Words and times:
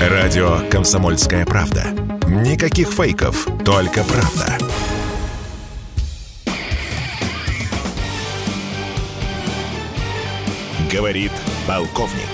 Радио 0.00 0.60
«Комсомольская 0.70 1.44
правда». 1.44 1.84
Никаких 2.26 2.88
фейков, 2.88 3.46
только 3.66 4.02
правда. 4.02 4.56
Говорит 10.90 11.32
полковник. 11.66 12.30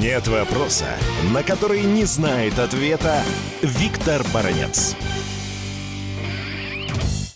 Нет 0.00 0.26
вопроса, 0.28 0.86
на 1.34 1.42
который 1.42 1.82
не 1.82 2.06
знает 2.06 2.58
ответа 2.58 3.22
Виктор 3.60 4.24
Баранец 4.32 4.96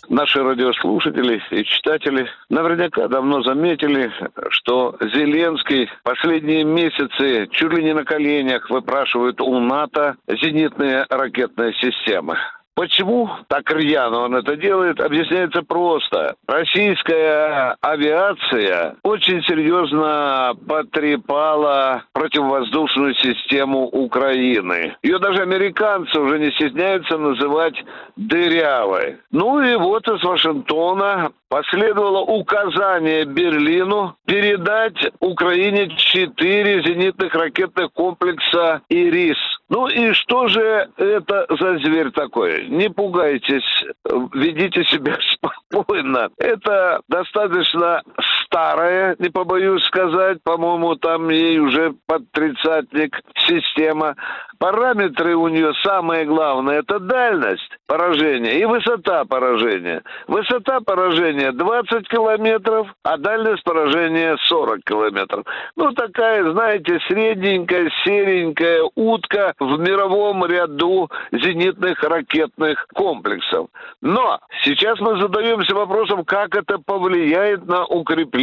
наши 0.09 0.43
радиослушатели 0.43 1.41
и 1.51 1.63
читатели 1.63 2.27
наверняка 2.49 3.07
давно 3.07 3.41
заметили, 3.43 4.11
что 4.49 4.97
Зеленский 4.99 5.89
последние 6.03 6.63
месяцы 6.63 7.47
чуть 7.51 7.73
ли 7.73 7.83
не 7.83 7.93
на 7.93 8.03
коленях 8.03 8.69
выпрашивает 8.69 9.39
у 9.41 9.59
НАТО 9.59 10.17
зенитные 10.27 11.05
ракетные 11.09 11.73
системы. 11.73 12.37
Почему 12.79 13.29
так 13.49 13.69
рьяно 13.71 14.19
он 14.19 14.35
это 14.35 14.55
делает, 14.55 15.01
объясняется 15.01 15.63
просто. 15.63 16.35
Российская 16.47 17.75
авиация 17.81 18.95
очень 19.03 19.43
серьезно 19.43 20.53
потрепала 20.65 22.03
противовоздушную 22.13 23.15
систему 23.15 23.83
Украины. 23.87 24.95
Ее 25.03 25.19
даже 25.19 25.41
американцы 25.41 26.17
уже 26.21 26.39
не 26.39 26.51
стесняются 26.51 27.17
называть 27.17 27.75
дырявой. 28.15 29.17
Ну 29.29 29.59
и 29.61 29.75
вот 29.75 30.07
из 30.07 30.23
Вашингтона 30.23 31.33
последовало 31.49 32.21
указание 32.21 33.25
Берлину 33.25 34.15
передать 34.25 35.11
Украине 35.19 35.89
четыре 35.97 36.81
зенитных 36.83 37.33
ракетных 37.33 37.91
комплекса 37.91 38.81
«Ирис». 38.87 39.37
Ну 39.69 39.87
и 39.87 40.13
что 40.13 40.47
же 40.47 40.89
это 40.97 41.45
за 41.49 41.77
зверь 41.77 42.11
такой? 42.11 42.67
Не 42.69 42.89
пугайтесь, 42.89 43.85
ведите 44.33 44.83
себя 44.85 45.17
спокойно. 45.71 46.29
Это 46.37 47.01
достаточно 47.07 48.01
старая, 48.49 49.15
не 49.19 49.29
побоюсь 49.29 49.83
сказать, 49.85 50.39
по-моему, 50.43 50.95
там 50.95 51.29
ей 51.29 51.59
уже 51.59 51.93
под 52.07 52.29
тридцатник 52.31 53.21
система. 53.47 54.15
Параметры 54.57 55.35
у 55.35 55.47
нее 55.47 55.71
самое 55.83 56.25
главное– 56.25 56.79
это 56.81 56.99
дальность 56.99 57.71
поражения 57.87 58.59
и 58.59 58.65
высота 58.65 59.23
поражения. 59.23 60.01
Высота 60.27 60.81
поражения 60.81 61.53
20 61.53 62.09
километров, 62.09 62.87
а 63.03 63.17
дальность 63.17 63.63
поражения 63.63 64.35
40 64.37 64.79
километров. 64.83 65.45
Ну, 65.77 65.91
такая, 65.93 66.51
знаете, 66.51 66.99
средненькая, 67.07 67.89
серенькая 68.03 68.81
утка 68.95 69.53
в 69.59 69.79
мировом 69.79 70.45
ряду 70.45 71.09
зенитных 71.31 72.03
ракетных 72.03 72.85
комплексов. 72.93 73.67
Но 74.01 74.39
сейчас 74.63 74.99
мы 74.99 75.21
задаемся 75.21 75.73
вопросом, 75.73 76.25
как 76.25 76.57
это 76.57 76.79
повлияет 76.79 77.65
на 77.65 77.85
укрепление 77.85 78.38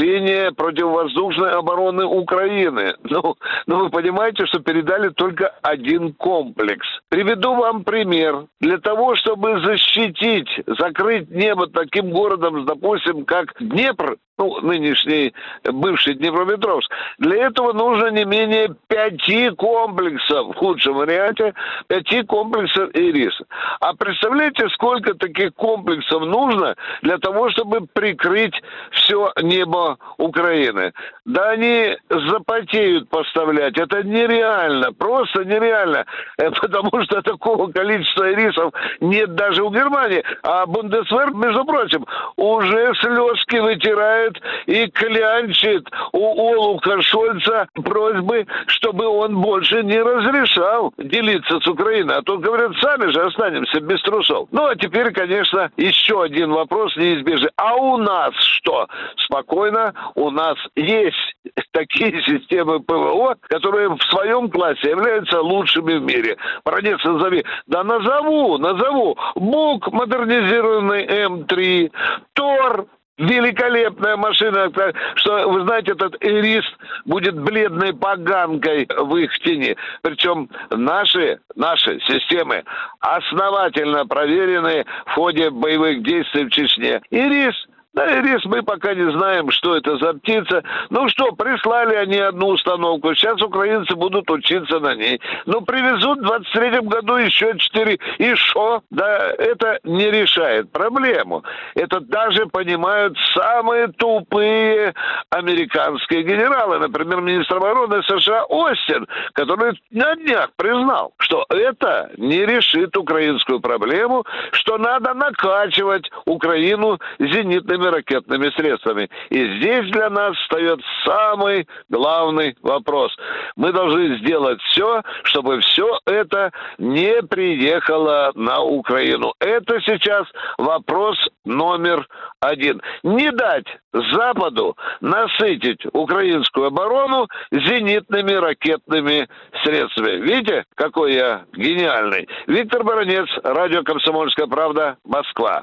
противовоздушной 0.57 1.53
обороны 1.53 2.05
Украины. 2.05 2.95
Ну, 3.05 3.37
ну 3.67 3.79
вы 3.79 3.91
понимаете, 3.91 4.47
что 4.47 4.61
передали 4.61 5.09
только 5.11 5.49
один 5.63 6.13
комплекс. 6.13 6.87
Приведу 7.09 7.55
вам 7.55 7.85
пример. 7.85 8.47
Для 8.61 8.79
того, 8.79 9.15
чтобы 9.17 9.61
защитить, 9.61 10.49
закрыть 10.67 11.31
небо 11.31 11.67
таким 11.67 12.11
городом, 12.11 12.65
допустим, 12.65 13.25
как 13.25 13.55
Днепр, 13.61 14.17
ну, 14.39 14.61
нынешний 14.61 15.35
бывший 15.65 16.15
Днепропетровск. 16.15 16.91
Для 17.19 17.47
этого 17.47 17.73
нужно 17.73 18.11
не 18.11 18.25
менее 18.25 18.75
пяти 18.89 19.51
комплексов, 19.51 20.49
в 20.49 20.55
худшем 20.55 20.95
варианте, 20.95 21.55
пяти 21.87 22.23
комплексов 22.23 22.91
ИРИС. 22.95 23.41
А 23.81 23.95
представляете, 23.95 24.69
сколько 24.71 25.15
таких 25.15 25.55
комплексов 25.55 26.23
нужно 26.23 26.77
для 27.03 27.19
того, 27.19 27.51
чтобы 27.51 27.87
прикрыть 27.93 28.55
все 28.91 29.33
небо 29.43 29.99
Украины? 30.19 30.93
Да 31.25 31.51
они 31.51 31.97
запотеют 32.11 33.09
поставлять. 33.09 33.79
Это 33.79 34.03
нереально, 34.03 34.93
просто 34.93 35.45
нереально. 35.45 36.05
Э, 36.39 36.51
потому 36.51 37.03
что 37.05 37.23
такого 37.23 37.71
количества 37.73 38.33
ирисов 38.33 38.73
нет 39.01 39.35
даже 39.35 39.63
у 39.63 39.71
Германии. 39.71 40.23
А 40.43 40.67
Бундесвер, 40.67 41.33
между 41.35 41.65
прочим, 41.65 42.07
уже 42.37 42.93
слезки 43.01 43.57
вытирает 43.57 44.26
выступает 44.27 44.43
и 44.67 44.87
клянчит 44.89 45.89
у 46.13 46.19
Олуха 46.19 47.01
Шольца 47.03 47.69
просьбы, 47.75 48.47
чтобы 48.67 49.07
он 49.07 49.41
больше 49.41 49.83
не 49.83 50.01
разрешал 50.01 50.93
делиться 50.99 51.61
с 51.61 51.67
Украиной. 51.67 52.17
А 52.17 52.23
тут 52.23 52.41
говорят, 52.41 52.73
сами 52.81 53.11
же 53.13 53.23
останемся 53.23 53.81
без 53.81 54.01
трусов. 54.03 54.49
Ну, 54.51 54.67
а 54.67 54.75
теперь, 54.77 55.13
конечно, 55.13 55.71
еще 55.77 56.23
один 56.23 56.53
вопрос 56.53 56.97
неизбежный. 56.97 57.51
А 57.57 57.75
у 57.77 57.97
нас 57.97 58.35
что? 58.37 58.89
Спокойно, 59.17 59.95
у 60.15 60.31
нас 60.31 60.57
есть 60.75 61.17
такие 61.73 62.23
системы 62.23 62.81
ПВО, 62.81 63.37
которые 63.43 63.89
в 63.89 64.03
своем 64.11 64.51
классе 64.51 64.91
являются 64.91 65.41
лучшими 65.41 65.99
в 65.99 66.03
мире. 66.03 66.37
Бронец 66.65 67.03
назови. 67.05 67.45
Да 67.67 67.85
назову, 67.85 68.59
назову. 68.59 69.17
БУК 69.35 69.93
модернизированный 69.93 71.07
М3, 71.07 71.93
ТОР 72.35 72.87
великолепная 73.19 74.17
машина, 74.17 74.71
что, 75.17 75.49
вы 75.49 75.63
знаете, 75.63 75.93
этот 75.93 76.17
Ирис 76.23 76.65
будет 77.05 77.39
бледной 77.39 77.95
поганкой 77.95 78.87
в 78.99 79.17
их 79.17 79.39
тени. 79.41 79.77
Причем 80.03 80.49
наши, 80.71 81.41
наши 81.55 81.99
системы 82.01 82.65
основательно 83.01 84.07
проверены 84.07 84.85
в 85.07 85.13
ходе 85.13 85.51
боевых 85.51 86.03
действий 86.03 86.45
в 86.45 86.51
Чечне. 86.51 87.01
Ирис 87.11 87.55
да, 87.97 88.19
Ирис, 88.19 88.45
мы 88.45 88.63
пока 88.63 88.95
не 88.95 89.11
знаем, 89.11 89.51
что 89.51 89.75
это 89.75 89.97
за 89.97 90.13
птица. 90.13 90.63
Ну 90.91 91.09
что, 91.09 91.33
прислали 91.33 91.95
они 91.95 92.19
одну 92.19 92.49
установку. 92.49 93.15
Сейчас 93.15 93.41
украинцы 93.41 93.95
будут 93.95 94.31
учиться 94.31 94.81
на 94.81 94.95
ней. 94.95 95.19
Ну, 95.47 95.63
привезут 95.63 96.19
в 96.19 96.25
23 96.25 96.81
году 96.81 97.17
еще 97.17 97.57
четыре. 97.57 97.99
И 98.19 98.35
что? 98.35 98.83
Да, 98.91 99.33
это 99.39 99.81
не 99.85 100.11
решает 100.11 100.71
проблему. 100.71 101.43
Это 101.75 102.01
даже 102.01 102.45
понимают 102.45 103.17
самые 103.35 103.89
тупые 103.89 104.93
американские 105.31 106.23
генералы. 106.23 106.79
Например, 106.79 107.23
министр 107.23 107.57
обороны 107.57 108.03
США 108.03 108.45
Остин, 108.45 109.07
который 109.33 109.73
на 109.91 110.15
днях 110.17 110.51
признал, 110.57 111.15
что 111.17 111.47
это 111.49 112.11
не 112.19 112.45
решит 112.45 112.95
украинскую 112.95 113.61
проблему, 113.61 114.27
что 114.53 114.77
надо 114.77 115.15
накачивать 115.15 116.11
Украину 116.27 116.99
зенитными 117.19 117.86
ракетными 117.91 118.17
ракетными 118.37 118.51
средствами. 118.51 119.09
И 119.31 119.59
здесь 119.59 119.91
для 119.91 120.11
нас 120.11 120.37
встает 120.37 120.81
самый 121.05 121.67
главный 121.89 122.57
вопрос. 122.63 123.15
Мы 123.57 123.73
должны 123.73 124.19
сделать 124.19 124.61
все, 124.71 125.03
чтобы 125.25 125.61
все 125.61 125.99
это 126.07 126.53
не 126.79 127.23
приехало 127.23 128.33
на 128.35 128.61
Украину. 128.61 129.35
Это 129.41 129.81
сейчас 129.81 130.27
вопрос 130.59 131.17
номер 131.45 132.07
один. 132.41 132.81
Не 133.03 133.31
дать 133.33 133.67
Западу 134.15 134.77
насытить 135.01 135.87
украинскую 135.93 136.67
оборону 136.67 137.29
зенитными 137.51 138.33
ракетными 138.33 139.29
средствами. 139.65 140.21
Видите, 140.23 140.65
какой 140.75 141.15
я 141.15 141.45
гениальный. 141.55 142.29
Виктор 142.47 142.85
Баранец, 142.85 143.29
радио 143.43 143.83
«Комсомольская 143.83 144.47
правда», 144.47 144.97
Москва. 145.05 145.63